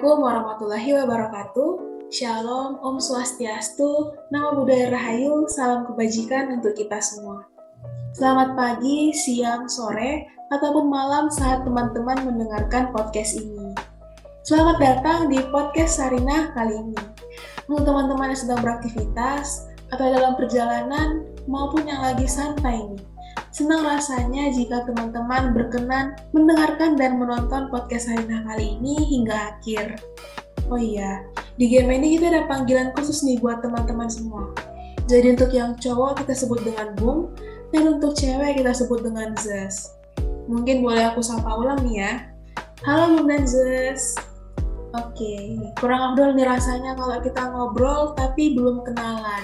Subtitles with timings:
[0.00, 1.70] Assalamualaikum warahmatullahi wabarakatuh.
[2.08, 7.44] Shalom, Om Swastiastu, Nama Budaya Rahayu, salam kebajikan untuk kita semua.
[8.16, 10.24] Selamat pagi, siang, sore,
[10.56, 13.76] ataupun malam saat teman-teman mendengarkan podcast ini.
[14.40, 16.96] Selamat datang di podcast Sarina kali ini.
[17.68, 23.04] Untuk teman-teman yang sedang beraktivitas, atau dalam perjalanan, maupun yang lagi santai nih.
[23.50, 29.98] Senang rasanya jika teman-teman berkenan mendengarkan dan menonton podcast Sarina kali ini hingga akhir.
[30.70, 31.26] Oh iya,
[31.58, 34.54] di game ini kita ada panggilan khusus nih buat teman-teman semua.
[35.10, 37.34] Jadi untuk yang cowok kita sebut dengan Bung,
[37.74, 39.98] dan untuk cewek kita sebut dengan Zes.
[40.46, 42.12] Mungkin boleh aku sapa ulang nih ya.
[42.86, 44.29] Halo Bung dan Zes.
[44.90, 49.42] Oke, kurang abdul nih rasanya kalau kita ngobrol tapi belum kenalan.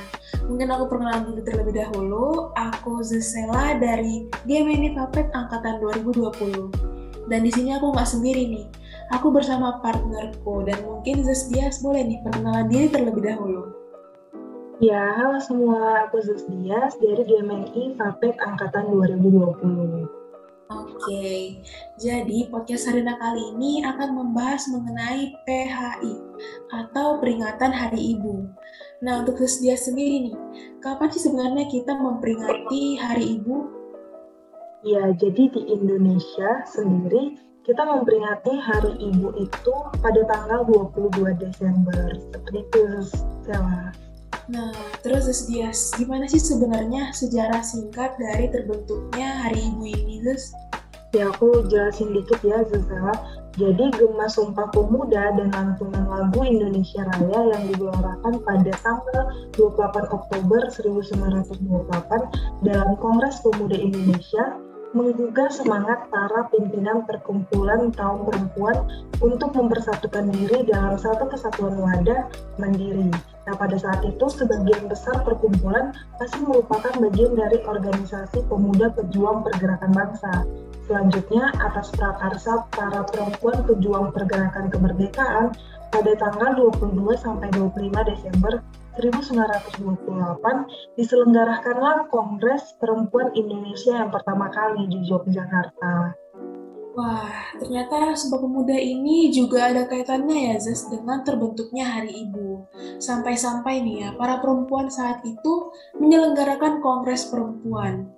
[0.51, 2.27] Mungkin aku perkenalan dulu terlebih dahulu.
[2.55, 7.31] Aku Zesela dari Game ini Puppet angkatan 2020.
[7.31, 8.67] Dan di sini aku nggak sendiri nih
[9.15, 13.71] Aku bersama partnerku dan mungkin Zes Dias boleh nih perkenalan diri terlebih dahulu.
[14.83, 20.16] Ya, halo semua, aku Zes Dias dari GMNI Fapet Angkatan 2020.
[20.67, 21.63] Oke,
[21.95, 26.15] jadi podcast Sarina kali ini akan membahas mengenai PHI
[26.75, 28.51] atau Peringatan Hari Ibu.
[29.07, 30.37] Nah, untuk Zes Dias sendiri nih,
[30.83, 33.57] kapan sih sebenarnya kita memperingati Hari Ibu?
[34.83, 42.11] Ya, jadi di Indonesia sendiri kita memperingati Hari Ibu itu pada tanggal 22 Desember.
[42.35, 44.06] Seperti itu, Stella.
[44.47, 44.71] Nah,
[45.03, 50.55] terus Dias, gimana sih sebenarnya sejarah singkat dari terbentuknya Hari Ibu ini, Zus?
[51.11, 53.11] Ya, aku jelasin dikit ya, Zuzela.
[53.59, 59.23] Jadi, Gema Sumpah Pemuda dan lantunan lagu Indonesia Raya yang digelorakan pada tanggal
[59.59, 64.63] 28 Oktober 1928 dalam Kongres Pemuda Indonesia
[64.95, 68.87] menggugah semangat para pimpinan perkumpulan kaum perempuan
[69.19, 72.31] untuk mempersatukan diri dalam satu kesatuan wadah
[72.63, 73.11] mandiri.
[73.47, 79.95] Nah, pada saat itu sebagian besar perkumpulan masih merupakan bagian dari organisasi pemuda pejuang pergerakan
[79.95, 80.43] bangsa.
[80.91, 85.55] Selanjutnya, atas prakarsa para perempuan pejuang pergerakan kemerdekaan,
[85.95, 88.59] pada tanggal 22 sampai 25 Desember
[88.99, 96.17] 1928 diselenggarakanlah Kongres Perempuan Indonesia yang pertama kali di Yogyakarta.
[96.97, 102.73] Wah, ternyata Sumpah Pemuda ini juga ada kaitannya ya, Zes, dengan terbentuknya Hari Ibu.
[102.97, 108.09] Sampai-sampai nih ya, para perempuan saat itu menyelenggarakan Kongres Perempuan.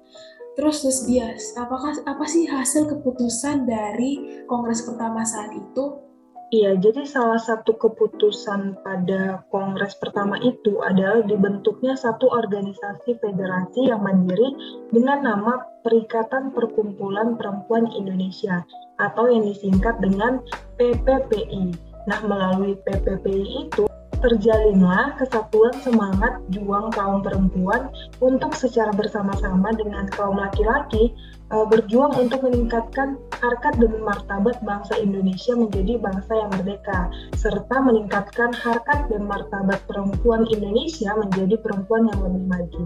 [0.54, 6.07] Terus Zes Dias, apakah apa sih hasil keputusan dari Kongres pertama saat itu?
[6.48, 14.00] Iya, jadi salah satu keputusan pada kongres pertama itu adalah dibentuknya satu organisasi federasi yang
[14.00, 14.56] mandiri
[14.88, 18.64] dengan nama Perikatan Perkumpulan Perempuan Indonesia
[18.96, 20.40] atau yang disingkat dengan
[20.80, 21.76] PPPI.
[22.08, 23.84] Nah, melalui PPPI itu
[24.18, 31.14] terjalinlah kesatuan semangat juang kaum perempuan untuk secara bersama-sama dengan kaum laki-laki
[31.54, 38.50] uh, berjuang untuk meningkatkan harkat dan martabat bangsa Indonesia menjadi bangsa yang merdeka serta meningkatkan
[38.52, 42.84] harkat dan martabat perempuan Indonesia menjadi perempuan yang lebih maju.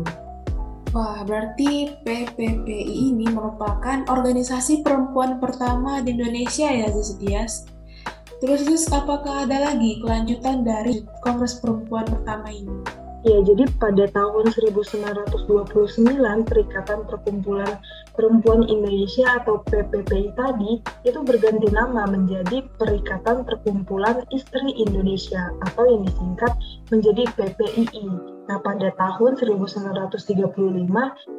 [0.92, 7.16] Wah, berarti PPPI ini merupakan organisasi perempuan pertama di Indonesia ya, Zes
[8.42, 12.75] Terus terus apakah ada lagi kelanjutan dari Kongres Perempuan pertama ini?
[13.22, 15.30] Ya, jadi pada tahun 1929
[16.50, 17.78] Perikatan Perkumpulan
[18.19, 26.03] Perempuan Indonesia atau PPPI tadi itu berganti nama menjadi Perikatan Perkumpulan Istri Indonesia atau yang
[26.03, 26.50] disingkat
[26.91, 28.10] menjadi PPII.
[28.50, 30.19] Nah, pada tahun 1935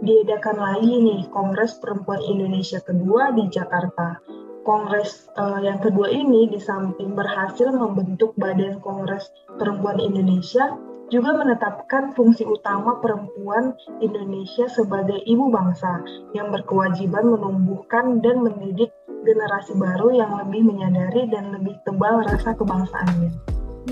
[0.07, 4.23] diadakan lagi nih Kongres Perempuan Indonesia kedua di Jakarta.
[4.63, 9.28] Kongres uh, yang kedua ini di samping berhasil membentuk Badan Kongres
[9.59, 10.80] Perempuan Indonesia,
[11.12, 16.01] juga menetapkan fungsi utama perempuan Indonesia sebagai ibu bangsa
[16.33, 18.89] yang berkewajiban menumbuhkan dan mendidik
[19.21, 23.31] generasi baru yang lebih menyadari dan lebih tebal rasa kebangsaannya.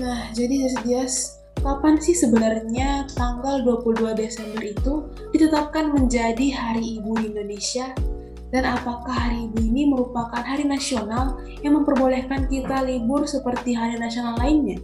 [0.02, 4.94] Nah, jadi Dias, kapan sih sebenarnya tanggal 22 Desember itu
[5.30, 7.92] ditetapkan menjadi Hari Ibu Indonesia?
[8.52, 14.76] Dan apakah hari ini merupakan hari nasional yang memperbolehkan kita libur seperti hari nasional lainnya?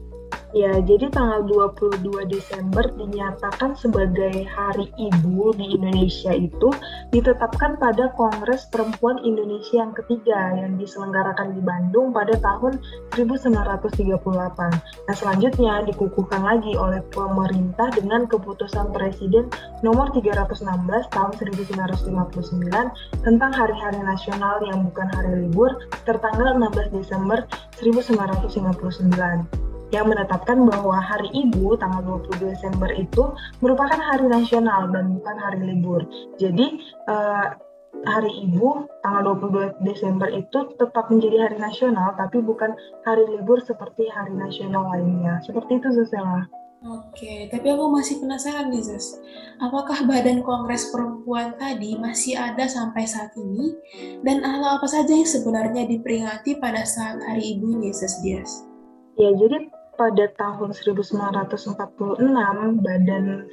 [0.57, 6.73] Ya, jadi tanggal 22 Desember dinyatakan sebagai Hari Ibu di Indonesia itu
[7.13, 12.81] ditetapkan pada Kongres Perempuan Indonesia yang ketiga yang diselenggarakan di Bandung pada tahun
[13.13, 14.25] 1938.
[15.05, 19.53] Nah, selanjutnya dikukuhkan lagi oleh pemerintah dengan keputusan Presiden
[19.85, 20.65] nomor 316
[21.13, 22.09] tahun 1959
[23.21, 25.77] tentang hari-hari nasional yang bukan hari libur
[26.09, 27.45] tertanggal 16 Desember
[27.77, 33.33] 1959 yang menetapkan bahwa Hari Ibu tanggal 20 Desember itu
[33.65, 36.05] merupakan hari nasional dan bukan hari libur.
[36.37, 37.57] Jadi uh,
[38.05, 44.07] Hari Ibu tanggal 22 Desember itu tetap menjadi hari nasional tapi bukan hari libur seperti
[44.13, 45.41] hari nasional lainnya.
[45.43, 46.47] Seperti itu Susela.
[46.79, 49.19] Oke, tapi aku masih penasaran nih Zes.
[49.59, 53.75] Apakah Badan Kongres Perempuan tadi masih ada sampai saat ini?
[54.23, 58.63] Dan hal apa saja yang sebenarnya diperingati pada saat Hari Ibu Zes Dias?
[59.19, 59.67] Ya, jadi
[59.99, 62.23] pada tahun 1946
[62.87, 63.51] badan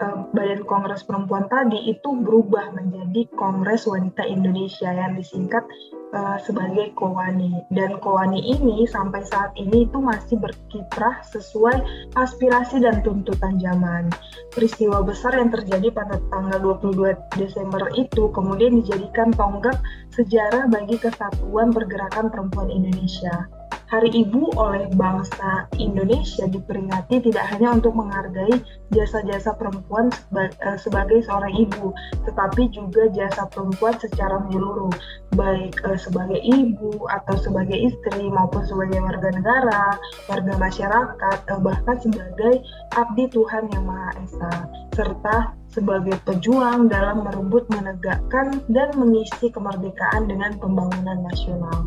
[0.00, 5.64] uh, Badan Kongres Perempuan tadi itu berubah menjadi Kongres Wanita Indonesia yang disingkat
[6.12, 11.80] uh, sebagai Kowani dan Kowani ini sampai saat ini itu masih berkiprah sesuai
[12.16, 14.12] aspirasi dan tuntutan zaman.
[14.52, 19.78] Peristiwa besar yang terjadi pada tanggal 22 Desember itu kemudian dijadikan tonggak
[20.12, 23.59] sejarah bagi kesatuan pergerakan perempuan Indonesia.
[23.90, 28.62] Hari Ibu oleh bangsa Indonesia diperingati tidak hanya untuk menghargai
[28.94, 31.90] jasa-jasa perempuan eh, sebagai seorang ibu,
[32.22, 34.94] tetapi juga jasa perempuan secara menyeluruh,
[35.34, 39.84] baik eh, sebagai ibu atau sebagai istri maupun sebagai warga negara,
[40.26, 42.54] warga masyarakat, eh, bahkan sebagai
[42.98, 44.52] abdi Tuhan Yang Maha Esa,
[44.94, 45.36] serta
[45.70, 51.86] sebagai pejuang dalam merebut, menegakkan, dan mengisi kemerdekaan dengan pembangunan nasional.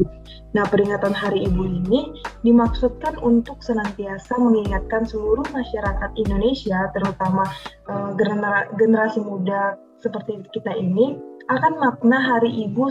[0.56, 2.16] Nah, peringatan Hari Ibu ini
[2.48, 7.44] dimaksudkan untuk senantiasa mengingatkan seluruh masyarakat Indonesia, terutama
[7.92, 8.16] uh,
[8.80, 11.20] generasi muda seperti kita ini,
[11.52, 12.88] akan makna Hari Ibu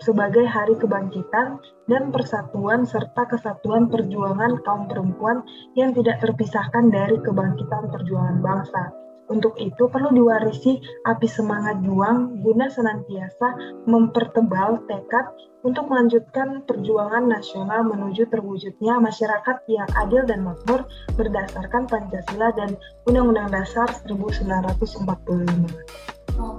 [0.00, 5.40] sebagai hari kebangkitan dan persatuan serta kesatuan perjuangan kaum perempuan
[5.78, 8.92] yang tidak terpisahkan dari kebangkitan perjuangan bangsa.
[9.26, 15.26] Untuk itu perlu diwarisi api semangat juang guna senantiasa mempertebal tekad
[15.66, 20.86] untuk melanjutkan perjuangan nasional menuju terwujudnya masyarakat yang adil dan makmur
[21.18, 22.78] berdasarkan Pancasila dan
[23.10, 26.15] Undang-Undang Dasar 1945.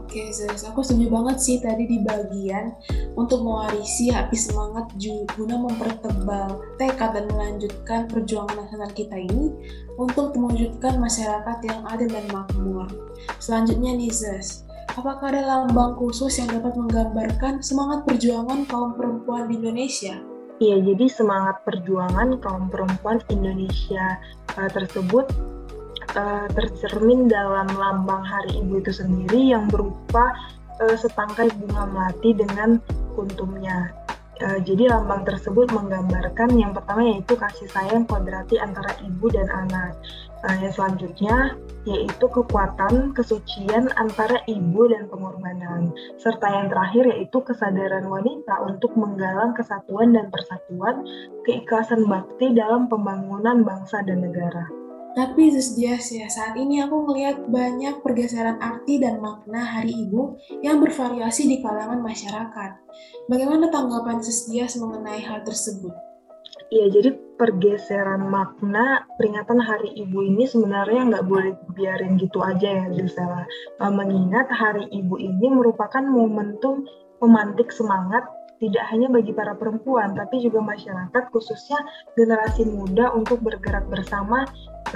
[0.08, 2.72] Oke, Zes, aku setuju banget sih tadi di bagian
[3.20, 4.88] untuk mewarisi api semangat
[5.36, 9.52] guna mempertebal tekad dan melanjutkan perjuangan nasional kita ini
[10.00, 12.88] untuk mewujudkan masyarakat yang adil dan makmur.
[13.44, 14.08] Selanjutnya nih,
[14.96, 20.16] apakah ada lambang khusus yang dapat menggambarkan semangat perjuangan kaum perempuan di Indonesia?
[20.64, 24.24] Iya, jadi semangat perjuangan kaum perempuan Indonesia
[24.56, 25.28] uh, tersebut
[26.18, 30.34] uh, tercermin dalam lambang Hari Ibu itu sendiri yang berupa
[30.82, 32.82] uh, setangkai bunga melati dengan
[33.14, 33.94] kuntumnya.
[34.38, 39.94] Uh, jadi lambang tersebut menggambarkan yang pertama yaitu kasih sayang kodrati antara ibu dan anak.
[40.62, 41.58] Yang selanjutnya
[41.90, 45.90] yaitu kekuatan kesucian antara ibu dan pengorbanan.
[46.22, 51.02] Serta yang terakhir yaitu kesadaran wanita untuk menggalang kesatuan dan persatuan,
[51.42, 54.87] keikhlasan bakti dalam pembangunan bangsa dan negara.
[55.18, 60.38] Tapi Zus Dias ya, saat ini aku melihat banyak pergeseran arti dan makna Hari Ibu
[60.62, 62.72] yang bervariasi di kalangan masyarakat.
[63.26, 65.90] Bagaimana tanggapan Zus Dias mengenai hal tersebut?
[66.70, 72.86] Iya, jadi pergeseran makna peringatan Hari Ibu ini sebenarnya nggak boleh biarin gitu aja ya,
[72.94, 73.42] Gisela.
[73.90, 76.86] Mengingat Hari Ibu ini merupakan momentum
[77.18, 78.22] pemantik semangat
[78.58, 81.78] tidak hanya bagi para perempuan, tapi juga masyarakat, khususnya
[82.18, 84.46] generasi muda untuk bergerak bersama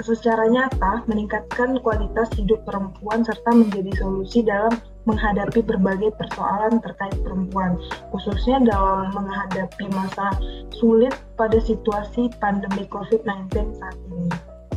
[0.00, 4.72] secara nyata meningkatkan kualitas hidup perempuan serta menjadi solusi dalam
[5.04, 7.76] menghadapi berbagai persoalan terkait perempuan,
[8.14, 10.32] khususnya dalam menghadapi masa
[10.78, 14.30] sulit pada situasi pandemi COVID-19 saat ini.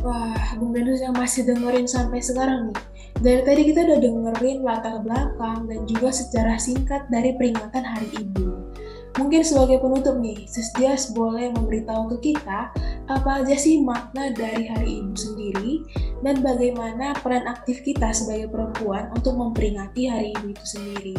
[0.04, 2.78] Wah, Bung Benus yang masih dengerin sampai sekarang nih.
[3.16, 8.65] Dari tadi kita udah dengerin latar belakang dan juga secara singkat dari peringatan Hari Ibu.
[9.16, 12.68] Mungkin sebagai penutup nih, Sesdias boleh memberitahu ke kita
[13.08, 15.72] apa aja sih makna dari Hari Ibu sendiri
[16.20, 21.16] dan bagaimana peran aktif kita sebagai perempuan untuk memperingati Hari Ibu itu sendiri.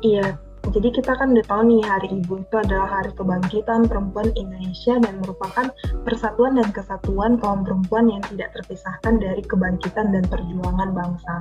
[0.00, 0.40] Iya,
[0.72, 5.20] Jadi kita kan udah tahu nih Hari Ibu itu adalah hari kebangkitan perempuan Indonesia dan
[5.20, 5.66] merupakan
[6.08, 11.34] persatuan dan kesatuan kaum perempuan yang tidak terpisahkan dari kebangkitan dan perjuangan bangsa.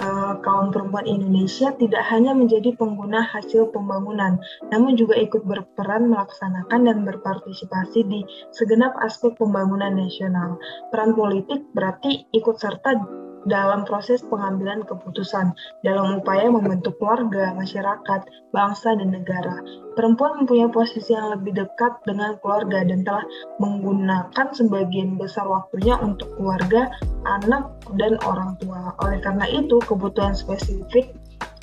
[0.00, 4.40] Uh, kaum perempuan Indonesia tidak hanya menjadi pengguna hasil pembangunan,
[4.72, 8.24] namun juga ikut berperan melaksanakan dan berpartisipasi di
[8.56, 10.56] segenap aspek pembangunan nasional.
[10.88, 12.96] Peran politik berarti ikut serta
[13.46, 18.20] dalam proses pengambilan keputusan dalam upaya membentuk keluarga, masyarakat,
[18.54, 19.58] bangsa, dan negara.
[19.92, 23.24] Perempuan mempunyai posisi yang lebih dekat dengan keluarga dan telah
[23.60, 26.88] menggunakan sebagian besar waktunya untuk keluarga,
[27.28, 27.68] anak,
[28.00, 28.94] dan orang tua.
[29.04, 31.12] Oleh karena itu, kebutuhan spesifik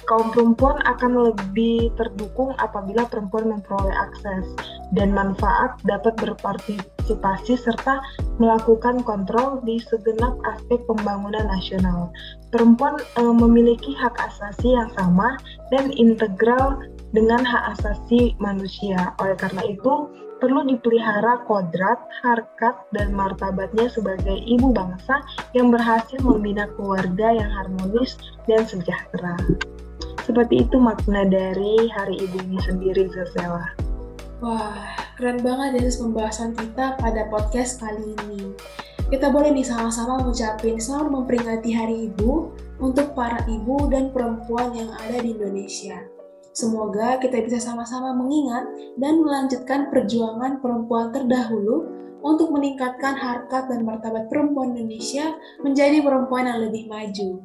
[0.09, 4.45] kaum perempuan akan lebih terdukung apabila perempuan memperoleh akses
[4.97, 6.98] dan manfaat dapat berpartisipasi
[7.57, 8.03] serta
[8.37, 12.11] melakukan kontrol di segenap aspek pembangunan nasional.
[12.53, 15.39] Perempuan e, memiliki hak asasi yang sama
[15.73, 16.77] dan integral
[17.15, 19.13] dengan hak asasi manusia.
[19.21, 25.19] Oleh karena itu, perlu dipelihara kodrat, harkat, dan martabatnya sebagai ibu bangsa
[25.51, 28.15] yang berhasil membina keluarga yang harmonis
[28.47, 29.35] dan sejahtera.
[30.29, 33.88] Seperti itu makna dari Hari Ibu ini sendiri, Zazela.
[34.39, 38.55] Wah, keren banget ya pembahasan kita pada podcast kali ini.
[39.11, 42.31] Kita boleh nih sama-sama mengucapkan selamat memperingati Hari Ibu
[42.79, 45.99] untuk para ibu dan perempuan yang ada di Indonesia.
[46.55, 48.63] Semoga kita bisa sama-sama mengingat
[48.95, 51.91] dan melanjutkan perjuangan perempuan terdahulu
[52.23, 55.35] untuk meningkatkan harkat dan martabat perempuan Indonesia
[55.67, 57.43] menjadi perempuan yang lebih maju.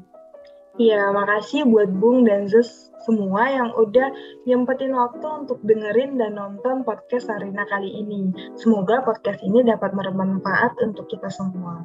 [0.75, 4.11] Iya, makasih buat Bung dan Zus semua yang udah
[4.43, 8.35] nyempetin waktu untuk dengerin dan nonton podcast Sarina kali ini.
[8.59, 11.78] Semoga podcast ini dapat bermanfaat untuk kita semua.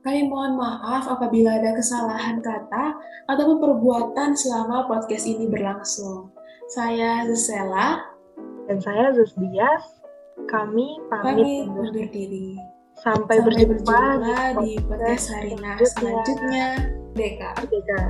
[0.00, 2.96] Kami mohon maaf apabila ada kesalahan kata
[3.28, 6.32] ataupun perbuatan selama podcast ini berlangsung.
[6.72, 8.08] Saya Zuzela.
[8.64, 9.84] Dan saya Zus Dias.
[10.48, 12.56] Kami pamit undur diri.
[13.00, 16.66] Sampai, Sampai berjumpa, berjumpa di podcast Sarina selanjutnya.
[17.16, 17.50] Deka.
[17.64, 18.00] Deka.